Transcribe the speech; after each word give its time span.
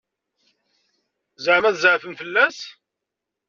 Ẓeɛma 1.45 1.71
tzeɛfem 1.73 2.13
fell-as? 2.19 2.59